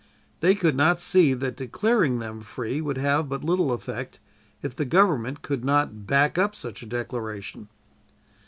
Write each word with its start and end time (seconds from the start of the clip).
They 0.39 0.55
could 0.55 0.75
not 0.75 0.99
see 0.99 1.35
that 1.35 1.55
declaring 1.55 2.17
them 2.17 2.41
free 2.41 2.81
would 2.81 2.97
have 2.97 3.29
but 3.29 3.43
little 3.43 3.71
effect, 3.71 4.19
if 4.63 4.75
the 4.75 4.83
government 4.83 5.43
could 5.43 5.63
not 5.63 6.07
"back 6.07 6.39
up" 6.39 6.55
such 6.55 6.81
a 6.81 6.87
declaration. 6.87 7.67